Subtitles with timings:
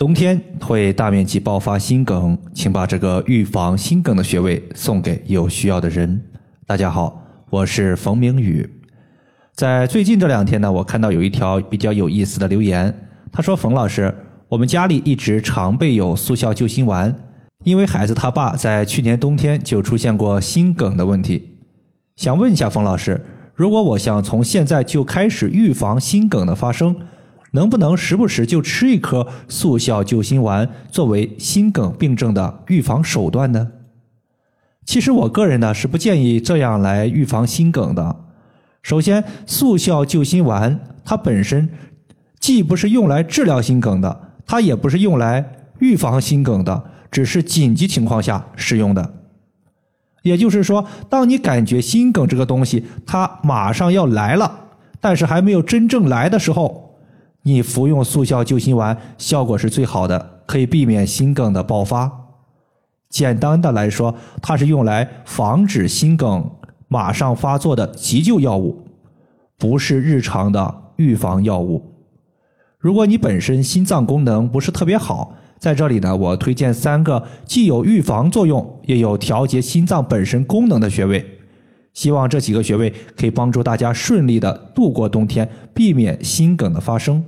[0.00, 6.18] 冬天会大面积爆发心梗，请把这个预防心梗的穴位送给有需要的人。
[6.66, 8.66] 大家好，我是冯明宇。
[9.54, 14.14] 在最近这两天呢，我看到有一条比较有意思的留言，他说：“冯老师，
[14.48, 17.14] 我们家里一直常备有速效救心丸，
[17.64, 21.58] 因为孩子他爸在去年冬天就出现过心梗的问题，
[22.16, 23.22] 想问一下冯老师，
[23.54, 26.96] 如果我想从现在就开始预防心梗的发生？”
[27.52, 33.72] 能不能时不时就吃一颗速效救心丸，作为心梗病症的预防手段呢？
[34.84, 38.16] 其实我个人呢是不建议这样来预防心梗的。
[38.82, 41.68] 首先，速效救心丸它本身
[42.38, 49.14] 既不是用来治疗心梗的，它也不是用来预防心梗的，只是紧急情况下使用的。
[50.22, 54.68] 也就是说，当你感觉心梗这个东西它马上要来了，
[55.00, 56.89] 但是还没有真正来的时候。
[57.42, 62.10] 你服用速效救心丸效果是最好的，可以避免心梗的爆发。
[63.08, 66.50] 简单的来说，它是用来防止心梗
[66.86, 68.84] 马上发作的急救药物，
[69.58, 71.82] 不是日常的预防药物。
[72.78, 81.39] 如果你本身心脏功能不是特别好，在这里呢，我推荐三个既有预防作用，也有调节心脏本身功能的穴位。
[81.92, 87.24] 希望这几个穴位可以帮助大家顺利的度过冬天，避免心梗的发生。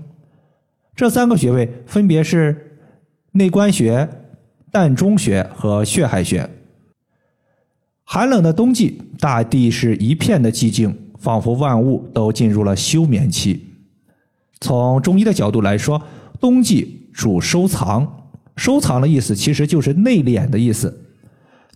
[0.94, 2.78] 这三个穴位分别是
[3.32, 4.08] 内关穴、
[4.70, 6.48] 膻中穴和血海穴。
[8.04, 13.66] 寒冷的冬季，大地是一片的寂静，仿佛万物都进入了休眠期。
[14.60, 16.00] 从中医的角度来说，
[16.40, 21.06] 冬季主收藏，收藏的意思其实就是内敛的意思。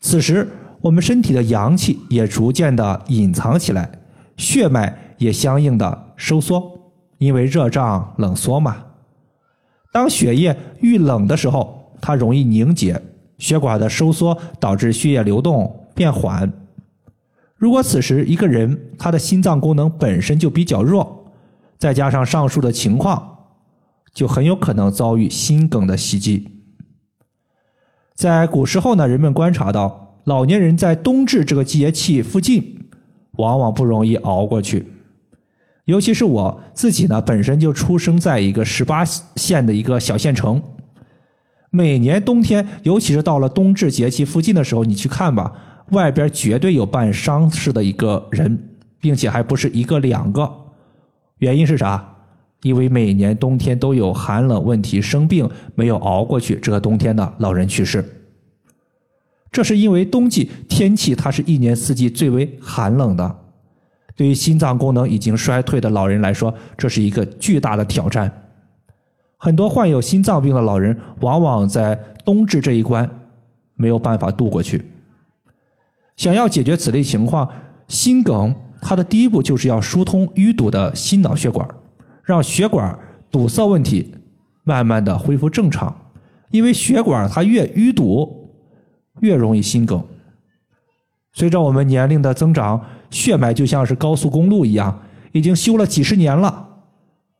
[0.01, 0.48] 此时。
[0.80, 3.91] 我们身体的阳气也逐渐的隐藏起来，
[4.36, 6.80] 血脉也相应的收缩，
[7.18, 8.77] 因为热胀冷缩嘛。
[9.92, 13.02] 当血液遇冷的时候，它容易凝结，
[13.38, 16.52] 血管的收缩导致血液流动变缓。
[17.56, 21.33] 如果此时一个人他的心脏功能本身就比较弱，
[21.78, 23.39] 再加上上述的情况，
[24.12, 26.48] 就很有可能遭遇心梗的袭击。
[28.14, 30.05] 在古时候呢，人们观察到。
[30.27, 32.81] 老年人在冬至这个节气附近，
[33.37, 34.85] 往往不容易熬过去。
[35.85, 40.61] 尤其是我自己呢，本身就出生在一个十八线的一个小县城。
[41.70, 45.53] 每年冬天，尤其是到了冬至节气附近的时候，你去看吧，
[45.92, 48.58] 外边绝对有办丧事的一个人，
[48.98, 50.53] 并且还不是一个两个。
[51.39, 52.05] 原因是啥？
[52.63, 58.05] 因为每年冬天都有寒冷问题生病，没有熬过去这个冬天的老人去世。
[59.56, 63.39] 这是因为冬季天气它是一年四季最为寒冷的，
[64.14, 68.30] 对于心脏功能已经衰退的老人来说，这是一个巨大的挑战。
[69.39, 73.08] 很多患有心脏病的老人往往在冬至这一关
[73.77, 74.84] 没有办法度过去。
[76.18, 77.48] 想要解决此类情况，
[77.89, 81.66] 心梗它的第一步就是要疏通淤堵的心脑血管，
[82.22, 82.95] 让血管
[83.30, 84.12] 堵塞问题
[84.64, 85.96] 慢慢的恢复正常。
[86.50, 88.36] 因为血管它越淤堵。
[89.20, 90.02] 越容易心梗。
[91.32, 96.68] 随着我们年龄的增长，血脉就像是高速公路一样，已经修了几十年了。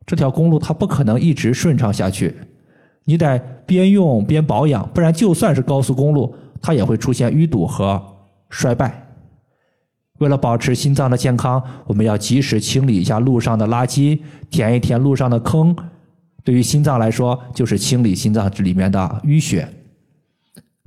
[0.05, 2.37] 这条公路它不可能一直顺畅下去，
[3.05, 8.01] 你得边用边保养，不然就算是高速公路，它也会出现淤堵和
[8.51, 9.03] 衰败。
[10.19, 14.21] 为了保持心脏的健康，我们要及时清理一下路上的垃圾，
[14.51, 15.75] 填一填路上的坑。
[16.45, 19.69] 对于心脏来说，就是清理心脏里面的淤血。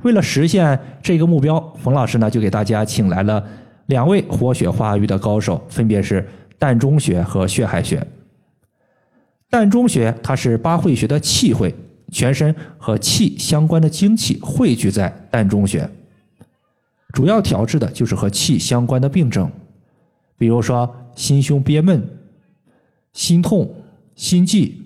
[0.01, 3.45] 为了实现这个目标，冯老师呢就给大家请来了
[3.87, 6.27] 两位活血化瘀的高手，分别是
[6.59, 8.05] 膻中穴和血海穴。
[9.51, 11.73] 膻中穴它是八会穴的气会，
[12.11, 15.89] 全身和气相关的精气汇聚在膻中穴，
[17.13, 19.51] 主要调治的就是和气相关的病症，
[20.37, 22.07] 比如说心胸憋闷、
[23.11, 23.73] 心痛、
[24.15, 24.81] 心悸、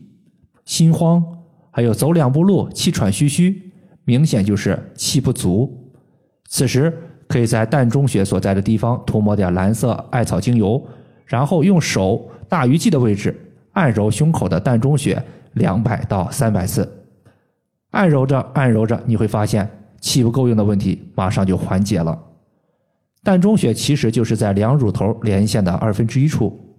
[0.65, 1.23] 心慌，
[1.69, 3.72] 还有走两步路气喘吁吁。
[4.05, 5.91] 明显就是气不足，
[6.49, 6.91] 此时
[7.27, 10.85] 可以在膻中穴所在的地方涂抹点蓝色艾草精油，
[11.25, 13.33] 然后用手大鱼际的位置
[13.71, 15.23] 按揉胸口的膻中穴
[15.53, 16.85] 两百到三百次，
[17.91, 19.69] 按揉着按揉着，你会发现
[20.01, 22.17] 气不够用的问题马上就缓解了。
[23.23, 26.75] 膻中穴其实就是在两乳头连线的二分之一处，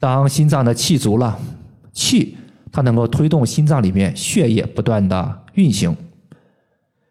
[0.00, 1.38] 当心脏的气足了，
[1.92, 2.38] 气。
[2.74, 5.96] 它能够推动心脏里面血液不断的运行，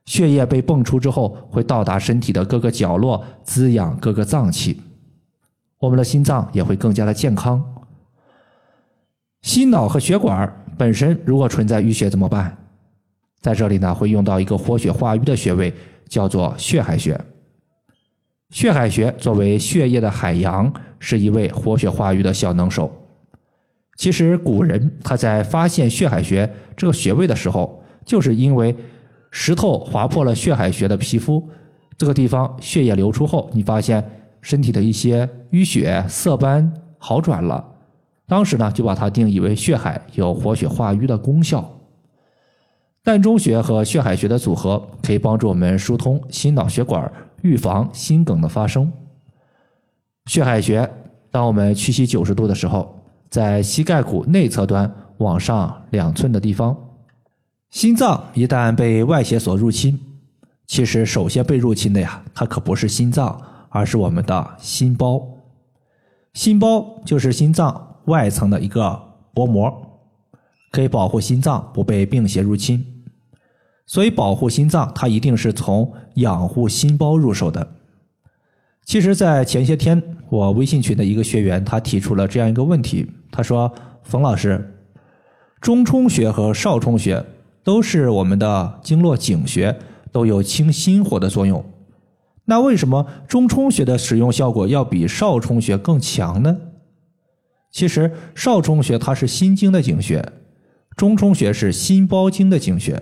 [0.05, 4.81] 血液被泵出之后，会到达身体的各个角落，滋养各个脏器，
[5.79, 7.63] 我们的心脏也会更加的健康。
[9.41, 12.55] 心脑和血管本身如果存在淤血怎么办？
[13.41, 15.73] 在这里呢，会用到一个活血化瘀的穴位，
[16.07, 17.19] 叫做血海穴。
[18.51, 22.91] 血海穴作为血液的海洋，是一位活血化瘀的小能手。
[23.95, 28.75] 其实古人他在发现血海穴这个穴位的时候，就是因为
[29.29, 31.47] 石头划破了血海穴的皮肤，
[31.97, 34.03] 这个地方血液流出后，你发现
[34.41, 37.63] 身体的一些淤血、色斑好转了。
[38.27, 41.77] 当时呢，就把它定义为血海，有活血化瘀的功效。
[43.03, 47.11] 膻中穴和血海穴的组合，可以帮助我们疏通心脑血管，
[47.41, 48.91] 预防心梗的发生。
[50.27, 50.89] 血海穴，
[51.31, 52.95] 当我们屈膝九十度的时候，
[53.29, 56.77] 在膝盖骨内侧端往上两寸的地方。
[57.71, 59.99] 心脏一旦被外邪所入侵，
[60.67, 65.25] 其实首先被入侵的呀，它可不是心脏，而是我们的心包。
[66.33, 67.87] 心包就是心脏。
[68.05, 68.99] 外层的一个
[69.31, 69.71] 薄膜，
[70.71, 72.83] 可以保护心脏不被病邪入侵。
[73.85, 77.75] 所以，保护心脏，它一定是从养护心包入手的。
[78.83, 83.71] 其实，在前些天，我微信群的一个学员，他提出了这样一个问题，他说
[84.01, 84.79] ：“冯老师，
[85.61, 87.23] 中冲穴和少冲穴
[87.63, 89.77] 都是我们的经络井穴，
[90.11, 91.63] 都有清心火的作用。
[92.45, 96.57] 那为什么中冲穴的使用效果要比少冲穴更强呢？”
[97.71, 100.33] 其实少冲穴它是心经的井穴，
[100.97, 103.01] 中冲穴是心包经的井穴。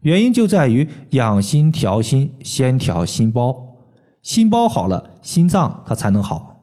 [0.00, 3.56] 原因就在于养心调心，先调心包，
[4.22, 6.53] 心包好了，心脏它才能好。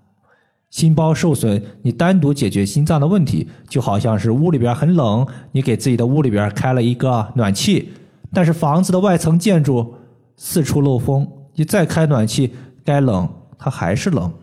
[0.71, 7.89] 心包受损，你单独解决心脏的问题，就好像是屋里边很冷，你给自己的屋里边开了一个暖气，
[8.33, 9.93] 但是房子的外层建筑
[10.37, 12.53] 四处漏风，你再开暖气，
[12.83, 13.29] 该冷
[13.59, 14.33] 它还是冷。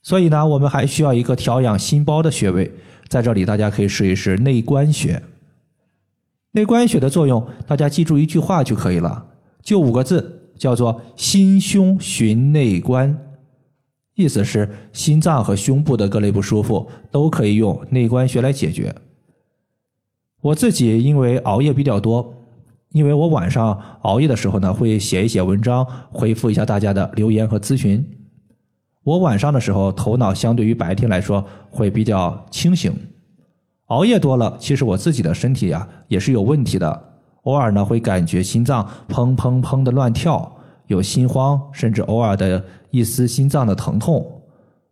[0.00, 2.72] 所以呢，我们还需要一个调养心包的穴位，
[3.08, 5.20] 在这里大家可以试一试内关穴。
[6.52, 9.26] 内关穴的作用，大家记住一句话就可以了，
[9.60, 13.18] 就五个字，叫做“心胸寻内关”，
[14.16, 18.94] 意思是心脏和胸部的各类不舒服都可以用内关穴来解决。
[20.40, 22.34] 我自己因为熬夜比较多，
[22.90, 28.04] 因为我晚上熬夜的时候呢，会写一写文章，回复一下大家的留言和咨询。
[29.04, 32.92] 我晚上的时候头脑相对于白天来说会比较清醒，
[33.86, 37.04] 熬夜多了，其实我自己的身体呀也是有问题的，
[37.42, 40.55] 偶尔呢会感觉心脏砰砰砰的乱跳，
[40.86, 44.42] 有心慌，甚至偶尔的一丝心脏的疼痛。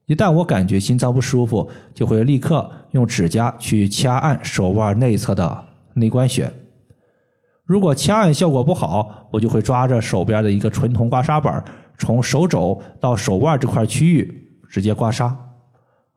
[0.07, 5.65] 一旦我感觉心脏不舒服，就会立刻用指甲去掐按手腕内侧的
[5.95, 6.53] 内关穴。
[7.65, 11.65] 如果掐按效果不好，我就会抓着手边的一个纯铜刮痧板。
[11.97, 15.33] 从手肘到手腕这块区域直接刮痧，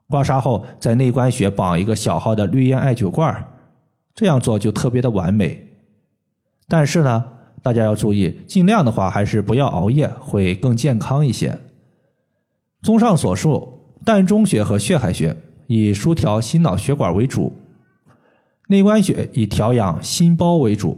[0.10, 3.48] 刮痧后在内关穴绑一个小号的绿烟艾灸罐，
[4.16, 5.66] 这样做就特别的完美。
[6.68, 7.24] 但是呢，
[7.62, 11.58] 大家要注意，尽量的话还是不要熬夜，会更健康一些。
[12.82, 15.36] 综上所述，膻中穴和血海穴
[15.68, 17.54] 以疏调心脑血管为主，
[18.68, 20.98] 内关穴以调养心包为主。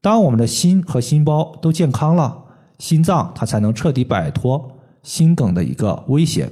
[0.00, 2.44] 当我们的心和心包都健康了。
[2.78, 4.70] 心脏它才能彻底摆脱
[5.02, 6.48] 心梗的一个威胁。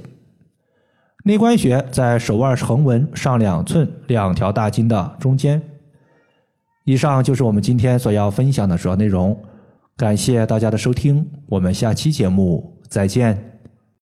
[1.23, 5.76] 内关穴在手腕横纹上两寸两条大筋的中间。
[6.87, 9.37] 以上就是我们今天所要分享的主要内容，
[9.97, 13.56] 感谢大家的收听，我们下期节目再见。